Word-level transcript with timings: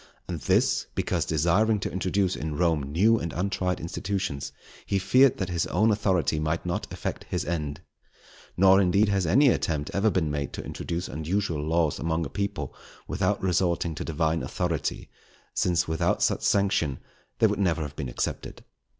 And 0.27 0.39
this, 0.39 0.87
because 0.95 1.25
desiring 1.25 1.79
to 1.81 1.91
introduce 1.91 2.35
in 2.35 2.55
Rome 2.57 2.81
new 2.81 3.19
and 3.19 3.31
untried 3.33 3.79
institutions, 3.79 4.51
he 4.83 4.97
feared 4.97 5.37
that 5.37 5.49
his 5.49 5.67
own 5.67 5.91
authority 5.91 6.39
might 6.39 6.65
not 6.65 6.91
effect 6.91 7.25
his 7.29 7.45
end. 7.45 7.81
Nor, 8.57 8.81
indeed, 8.81 9.09
has 9.09 9.27
any 9.27 9.49
attempt 9.49 9.91
ever 9.93 10.09
been 10.09 10.31
made 10.31 10.53
to 10.53 10.63
introduce 10.65 11.07
unusual 11.07 11.61
laws 11.63 11.99
among 11.99 12.25
a 12.25 12.29
people, 12.29 12.73
without 13.07 13.43
resorting 13.43 13.93
to 13.93 14.03
Divine 14.03 14.41
authority, 14.41 15.07
since 15.53 15.87
without 15.87 16.23
such 16.23 16.41
sanction 16.41 16.97
they 17.37 17.45
never 17.45 17.81
would 17.81 17.85
have 17.89 17.95
been 17.95 18.09
accepted. 18.09 18.63